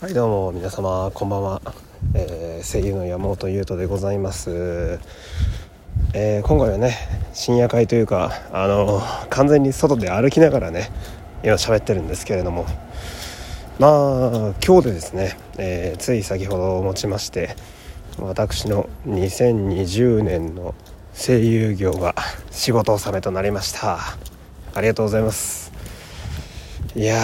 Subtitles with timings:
[0.00, 1.60] はいどうも皆様こんばんは、
[2.14, 4.98] えー、声優の山本優斗でございます、
[6.14, 6.96] えー、今回はね
[7.34, 10.90] 深夜会というかあの完全に外で歩きながらね
[11.44, 12.64] 今喋ってるんですけれども。
[13.78, 17.54] まあ今日でですね、えー、つい先ほどをもちまして
[18.18, 20.74] 私の2020年の
[21.12, 22.14] 声優業が
[22.50, 23.98] 仕事納めとなりました。
[24.74, 25.70] ありがとうございます。
[26.96, 27.22] いや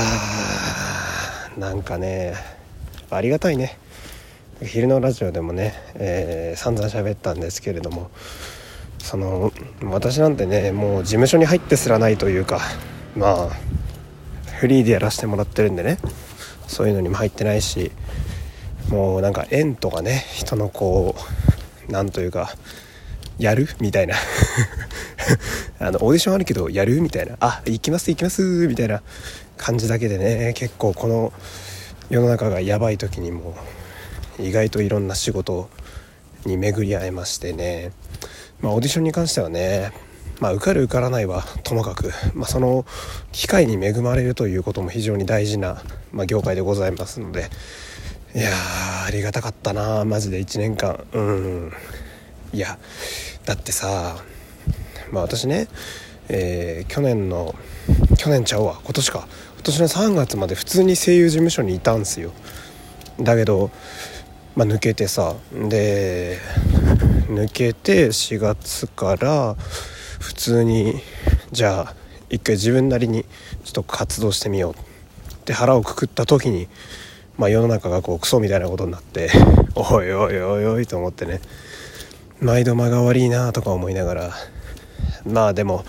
[1.56, 2.55] ーなんかね
[3.10, 3.78] ありがたいね。
[4.62, 8.10] 昼のラジオでもね、えー、散々喋ったんですけれども
[8.98, 9.52] その
[9.82, 12.60] 私なんてねもう事務所に入ってすらないというか
[13.14, 13.50] まあ
[14.58, 15.98] フリーでやらせてもらってるんでね
[16.66, 17.92] そういうのにも入ってないし
[18.88, 21.14] もうなんか縁とかね人のこ
[21.88, 22.54] うなんというか
[23.38, 24.14] やるみたいな。
[25.78, 27.36] あのオーディションあるけどやるみたいな。
[27.40, 29.02] あ行きます行きますみたいな
[29.58, 31.32] 感じだけでね結構この
[32.08, 33.56] 世の中がやばい時にも
[34.38, 35.68] 意外といろんな仕事
[36.44, 37.92] に巡り合えましてね、
[38.60, 39.92] まあ、オーディションに関してはね、
[40.40, 42.86] まあ、受かる受からないは ともかく、まあ、その
[43.32, 47.50] 機会に恵まれるということも非常に大事な、まあ、業界でございますので。
[48.34, 48.50] いや
[49.06, 51.06] ありがたかったなマジで1年間。
[51.12, 51.72] うん。
[52.52, 52.78] いや
[53.46, 54.18] だってさ
[55.10, 55.68] まあ私ね、
[56.28, 57.54] えー、去年の
[58.18, 59.26] 去年ちゃうわ今年か。
[59.66, 62.30] 年の3月まで普通に声優事務所にいたんすよ。
[63.20, 63.70] だけど、
[64.54, 66.38] まあ、抜けてさで
[67.28, 69.54] 抜けて4月から
[70.20, 71.00] 普通に
[71.50, 71.94] じゃあ
[72.30, 73.24] 一回自分なりに
[73.64, 74.72] ちょっと活動してみよう。
[74.72, 76.68] って腹をくくった時に、
[77.36, 79.30] まあ、世の中がこうクソみたいなことになって
[79.74, 81.40] おいおいおいおいと思ってね。
[82.40, 84.34] 毎度間が悪いなとか思いながら。
[85.24, 85.84] まあでも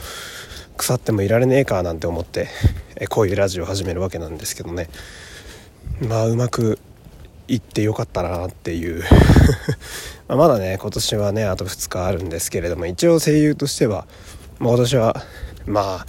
[0.78, 2.48] 腐ってもいられねえかなんて思って
[3.10, 4.90] こういうラジオを始めるわけなんですけどね。
[6.08, 6.80] まあうまく
[7.48, 9.04] いってよかったなっていう。
[10.28, 14.06] まだね今年はねあと2日あるんですけれども一応声優としては、
[14.60, 15.26] まあ、今年は
[15.66, 16.06] まあ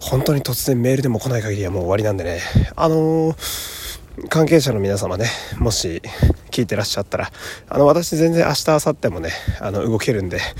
[0.00, 2.40] 本当に突然メールでも来ない限りはもう終わりなんでね。
[2.76, 5.26] あのー、関係者の皆様ね
[5.58, 6.02] もし
[6.50, 7.32] 聞いてらっしゃったら
[7.68, 10.40] あの私全然明日明後日もねあの動けるんで。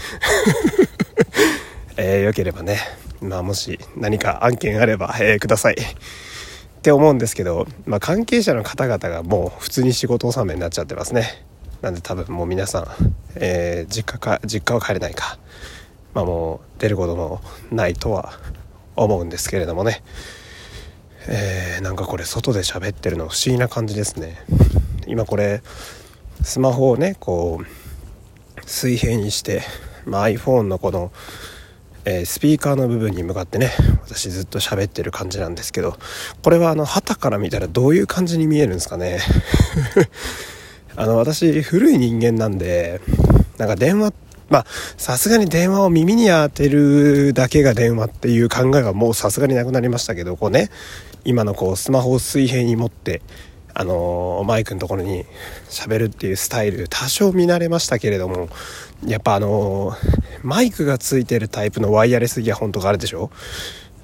[1.97, 2.79] えー、よければね。
[3.21, 5.75] まあ、もし何か案件あれば、えー、ください。
[5.75, 11.45] って思うんですけど、まあ、関係者の方々がもう普通に仕事納めになっちゃってますね。
[11.83, 12.87] なんで多分もう皆さん、
[13.35, 15.39] えー、実家か、実家は帰れないか。
[16.15, 18.33] まあもう出ることもないとは
[18.97, 20.03] 思うんですけれどもね。
[21.29, 24.39] えー、なんかこれ外で喋ってるの不思議な感じですね。
[25.07, 25.63] 今これ、
[26.43, 29.63] スマホをね、こう、水平にして、
[30.07, 31.13] まあ、iPhone のこの
[32.05, 33.71] えー、スピーカーの部分に向かってね
[34.05, 35.97] 私ずっと喋ってる感じなんですけど
[36.43, 39.21] これはあの旗から見たらどういう感じに見えるんですかね。
[40.97, 43.01] あの私古い人間なんで
[43.59, 44.13] なんか電話
[44.49, 44.67] まあ
[44.97, 50.71] さすがに電話を耳に当てるだけが電話っていう考えがもうさすがになくなりましたけどこうね
[51.25, 53.23] 今のこうスマホを水平に持って
[53.73, 55.25] あのマイクのところに
[55.69, 58.49] 喋るっていうスタイル多少見慣れましたけれども
[59.07, 59.95] やっぱあの
[60.43, 63.31] マイクがついてるタイプのワイヤレスイヤホンとかあるでしょ？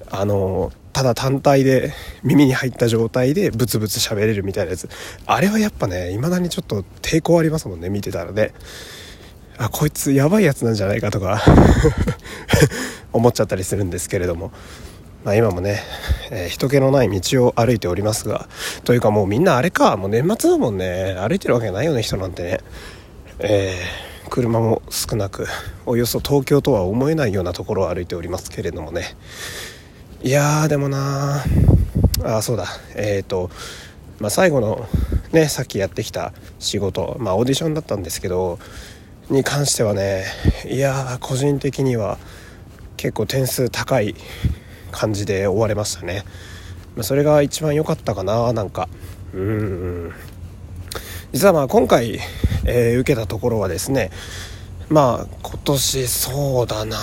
[0.09, 1.93] あのただ単体で
[2.23, 4.89] 耳に入った状態でブツブツ喋れるみたいなやつ。
[5.25, 8.53] あれはやっぱね未だにちょっと抵抗ありますもんね見てたらね。
[9.59, 11.41] あこいつやばいやつなんじゃないかとか
[13.11, 14.51] 思っちゃったりするんですけれども。
[15.23, 15.81] まあ、今もね、
[16.31, 18.47] えー、人気のない道を歩いておりますが。
[18.85, 21.15] というかもうみんなあれかもう年末だもんね。
[21.19, 22.59] 歩いてるわけないよね人なんてね。
[23.39, 25.47] えー、車も少なく
[25.85, 29.15] およそ東京とは思えないようなところを歩いておりますけれどもね。
[30.23, 31.43] いやーでもな
[32.23, 32.65] あそうだ。
[32.95, 33.49] えっ、ー、と、
[34.19, 34.87] まあ、最後の
[35.31, 38.59] ねさっきやってきた仕事まあオーディションだったんですけど
[39.29, 40.25] に関してはね
[40.69, 42.17] いやー個人的には
[42.95, 44.15] 結構点数高い
[44.91, 46.23] 感じで終われましたね、
[46.95, 48.89] まあ、それが一番良かったかななんか。
[49.33, 50.13] うん。
[51.37, 52.17] 実はまあ今回、
[52.65, 54.09] えー、受けたところはですね
[54.89, 56.97] まあ今年そうだな、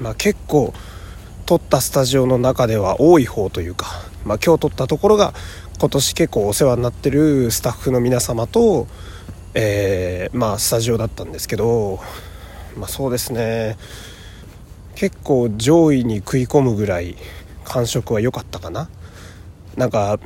[0.00, 0.74] まあ、結構
[1.46, 3.86] 撮ったスタジオの中では多い方というか、
[4.24, 5.32] まあ、今日撮ったところが
[5.78, 8.88] 今年結構お世話になってるスタッフの皆様と、
[9.54, 12.00] えー、まあスタジオだったんですけど、
[12.76, 13.76] まあ、そうですね。
[14.96, 17.14] 結構上位に食い込むぐらい
[17.64, 18.88] 感触は良かったかな。
[19.76, 20.18] なんか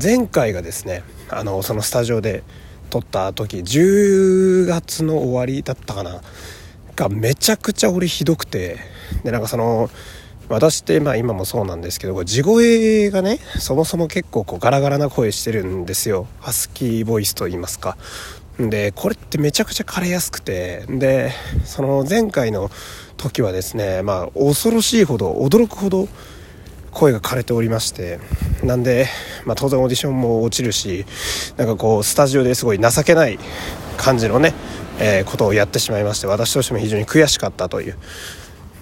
[0.00, 2.42] 前回がですねあのそのスタジオで
[2.90, 6.20] 撮った時10月の終わりだったかな
[6.96, 8.78] がめちゃくちゃ俺ひどくて
[9.24, 9.90] でなんかその
[10.48, 16.26] 私ってまあ今もそうなんですけど地声がねそもそも結構こうガラガラな声してるんですよ。
[16.40, 17.96] ハスキーボイスと言いますか。
[18.58, 21.32] でこれってめちゃくちゃ枯れやすくてで
[21.64, 22.70] その前回の
[23.16, 26.08] 時はですねまあ恐ろしいほど驚くほど
[26.92, 28.18] 声が枯れておりまして
[28.62, 29.06] なんで、
[29.44, 31.06] まあ、当然オーディションも落ちるし
[31.56, 33.38] なんかこうスタジオですごい情けない
[33.96, 34.54] 感じのね、
[34.98, 37.96] えー、ことをやってしまいまして私としても非常に悔しかったという。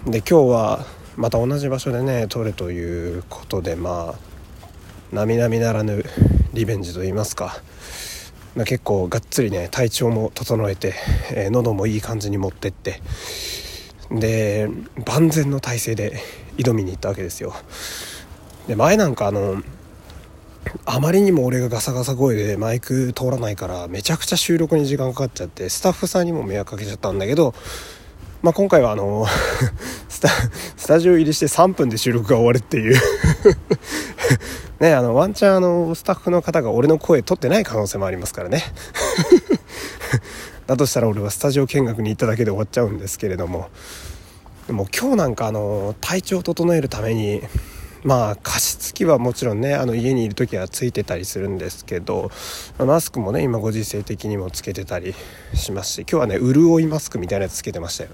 [0.06, 4.28] で今日はまた同じ場所でね撮れということでまあ
[5.12, 6.04] 並々ならぬ
[6.52, 7.60] リベンジと言いますか、
[8.54, 10.94] まあ、結構がっつりね体調も整えて、
[11.32, 13.00] えー、喉もいい感じに持ってって
[14.10, 14.68] で
[15.04, 16.20] 万全の体制で
[16.56, 17.54] 挑みに行ったわけですよ。
[18.66, 19.62] で前なんかあの
[20.84, 27.54] あまりにも俺がガサガサ声でマイク通らないからめちゃくちゃ収録に時間かかっちゃってスタッフさんにも迷惑かけちゃったんだけど
[28.40, 29.26] まあ、今回はあの
[30.08, 30.20] ス
[30.86, 32.96] タジオ入りして3分で収録が終わるっていう。
[34.78, 38.62] ねあのワンチャンあのスタッフの方が俺の声取ってない可能性もありますからね。
[40.68, 43.70] だとしたら俺はスタジオ見学に行っただけで終わっちゃうんですけれども。
[44.66, 47.40] でも今日なんかあの体調を整えるために
[48.04, 52.30] まあ加湿器はもちろんねあの家にいる時はついてたりするんですけど
[52.78, 55.14] マスクもね今ご時世的にもつけてたり
[55.54, 58.10] しますし今日はね潤いマスクみたいなやつつけてましたよ。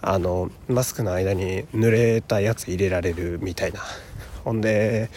[0.00, 3.80] あのマスクの間に濡れたやつ入れられるみたいな。
[4.42, 5.10] ほんで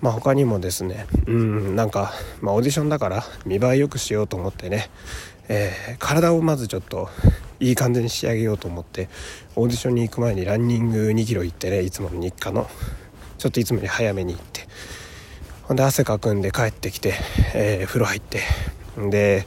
[0.00, 4.88] まあ他にもですねうんなんか、まあ、オーディションだから見栄え良くしようと思ってね、
[5.54, 7.10] えー、体をまずちょっと
[7.60, 9.10] いい感じに仕上げようと思って
[9.54, 12.66] オーディションに行く前にランニング2キロ行ってねいつもの日課の
[13.36, 14.66] ちょっといつもより早めに行って
[15.64, 17.12] ほんで汗かくんで帰ってきて、
[17.54, 18.40] えー、風呂入って
[19.10, 19.44] で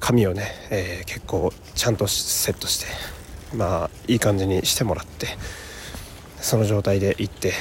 [0.00, 2.86] 髪をね、えー、結構ちゃんとセットして
[3.56, 5.28] まあいい感じにしてもらって
[6.40, 7.52] その状態で行って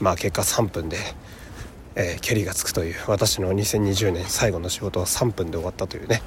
[0.00, 0.98] まあ結果3分で、
[1.98, 6.22] えー、ケリがつくという私の2020年最後の仕事は3分で終わったというね。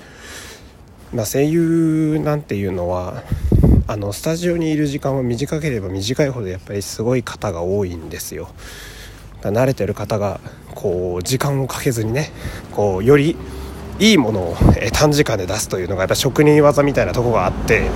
[1.14, 3.24] まあ、声優なんていうのは
[3.88, 8.50] あのスタジオにいる時間は短ければ短いほどやっぱりすごい方が多いんですよ。
[9.42, 10.40] 慣れてる方が
[10.76, 12.32] こう時間をかけずにね
[12.72, 13.36] こうより
[14.00, 14.56] いいものを
[14.94, 17.90] 短時間で出すというのがやっぱ職人技みたいなとこがあって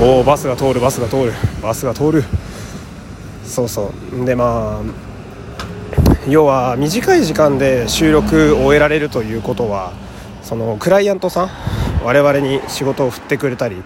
[0.00, 1.32] おおバスが通るバスが通る
[1.62, 2.24] バスが通る。
[3.44, 4.24] そうそう。
[4.24, 5.11] でまあ
[6.28, 9.92] 要は短い時間で収録を終えられるということは
[10.42, 11.50] そのクライアントさん
[12.04, 13.82] 我々に仕事を振ってくれたり、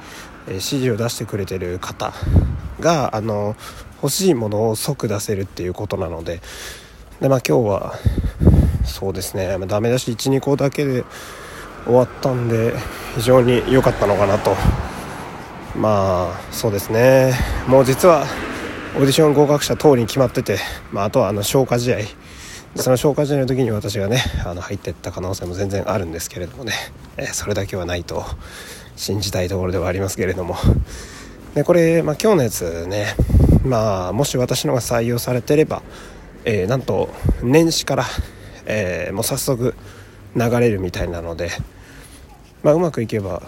[0.48, 2.12] 指示を出してくれてる方
[2.80, 3.56] があの
[4.02, 6.40] 欲しいものを即出せるっていうことなので
[7.20, 7.94] で、まあ、今日は
[8.84, 11.04] そうですね、ダメ出し12個だけで
[11.84, 12.74] 終わったんで
[13.16, 14.54] 非常に良かったのかなと。
[15.74, 17.34] まあそうですね。
[17.66, 18.26] もう実は
[18.94, 20.58] オーディション合格者等に決まってて、
[20.90, 21.98] まあ、あとはあの消化試合
[22.76, 26.72] その消化試合の時に私がねあの入っていった可能性も全然あるんですけれどもね、
[27.16, 28.24] え、それだけはないと
[28.96, 30.56] 信じたいところではありますけれども。
[31.54, 33.14] でこれ、まあ、今日のやつね、
[33.64, 35.82] まあ、もし私のが採用されてれば、
[36.44, 37.08] えー、なんと
[37.42, 38.04] 年始から、
[38.66, 39.74] えー、もう早速
[40.36, 41.50] 流れるみたいなので、
[42.62, 43.40] まあ、うまくいけば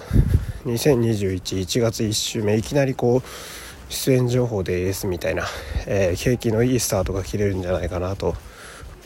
[0.65, 5.45] 20211月1週目いきなりこう出演情報でエースみたいな、
[5.87, 8.35] えー、景気のいいスタートが切れるんじゃないかなと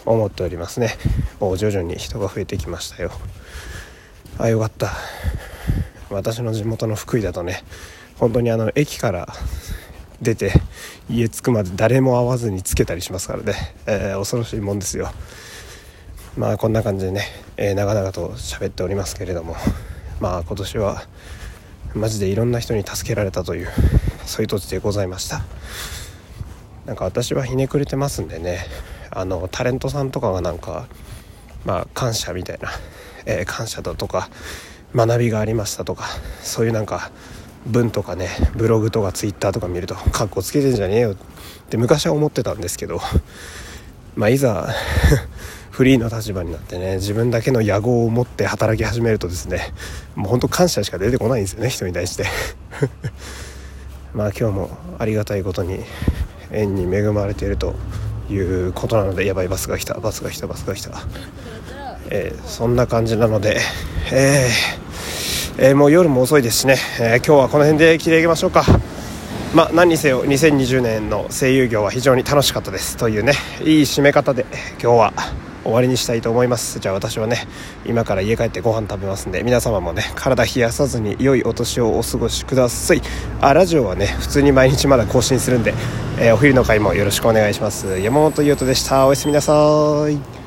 [0.04, 0.96] 思っておりますね。
[1.40, 3.10] もう徐々に人が増えてきましたよ。
[4.38, 4.92] あよかった。
[6.10, 7.62] 私の地元の福井だとね
[8.18, 9.28] 本当にあの駅から
[10.20, 10.52] 出て
[11.08, 13.54] 家着くまで誰も会わずにつけたりしますからね、
[13.86, 15.10] えー、恐ろしいもんですよ。
[16.36, 19.56] まあこんな感じでね、えー、長々と喋っておりますけれども。
[20.22, 21.02] まあ今年は
[21.94, 23.68] マジでいろんな人に助けられたという
[24.24, 25.42] そういう土地でございました。
[26.86, 28.64] なんか私はひねくれてますんでね。
[29.14, 30.86] あのタレントさんとかがなんか
[31.64, 32.70] まあ感謝みたいな、
[33.26, 34.30] えー、感謝だとか
[34.94, 36.04] 学びがありましたとか
[36.42, 37.10] そういうなんか
[37.66, 41.16] 文とかねブログとかツイッターとか見るとかっこつけてんじゃねえよっ
[41.68, 43.00] て昔は思ってたんですけど
[44.16, 44.68] まあいざ
[45.70, 49.72] フリーの立場になってね自分だけの野望を持って働き始めるとですね
[50.14, 52.26] もうほんと感謝しか出てこないんですよね人に対して。
[54.14, 55.80] まあ今日もありがたいことに
[56.50, 57.74] 縁に恵まれていると
[58.32, 59.94] いうことなのでやばいバスが来た。
[59.94, 60.90] バスが来たバスが来た、
[62.10, 63.58] えー、そんな感じなので、
[64.12, 68.64] えーえー、もう夜も遅いですしね、え今日はこの辺で切り上げましょうか。
[69.54, 72.96] まあ、何にせよ2020年の声優業は非常に楽しかったです。
[72.96, 74.46] というねいい締め方で
[74.82, 75.12] 今日は
[75.64, 76.78] 終わりにしたいと思います。
[76.78, 77.46] じゃあ私はね
[77.86, 83.02] 今から家帰ってご飯食べますんで皆様もね体冷やさずに良いお年をお過ごしください。
[83.40, 85.74] あラジオはね普通に毎日まだ更新するんで、
[86.18, 87.98] えー、お昼の会もよろしくお願いします。
[88.00, 89.06] 山本優斗でした。
[89.06, 89.52] おやすみなさ
[90.10, 90.41] い。